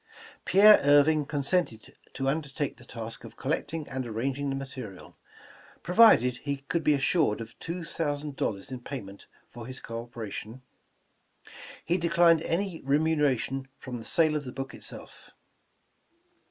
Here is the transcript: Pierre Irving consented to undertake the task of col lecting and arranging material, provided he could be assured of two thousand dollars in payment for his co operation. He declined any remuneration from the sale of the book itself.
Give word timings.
Pierre 0.45 0.79
Irving 0.83 1.27
consented 1.27 1.95
to 2.13 2.27
undertake 2.27 2.77
the 2.77 2.85
task 2.85 3.23
of 3.23 3.37
col 3.37 3.51
lecting 3.51 3.87
and 3.87 4.03
arranging 4.07 4.57
material, 4.57 5.15
provided 5.83 6.37
he 6.37 6.57
could 6.57 6.83
be 6.83 6.95
assured 6.95 7.39
of 7.39 7.59
two 7.59 7.85
thousand 7.85 8.35
dollars 8.35 8.71
in 8.71 8.79
payment 8.79 9.27
for 9.51 9.67
his 9.67 9.79
co 9.79 10.01
operation. 10.01 10.63
He 11.85 11.99
declined 11.99 12.41
any 12.41 12.81
remuneration 12.83 13.67
from 13.77 13.99
the 13.99 14.03
sale 14.03 14.35
of 14.35 14.43
the 14.43 14.51
book 14.51 14.73
itself. 14.73 15.35